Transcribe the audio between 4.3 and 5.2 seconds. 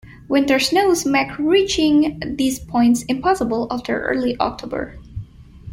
October.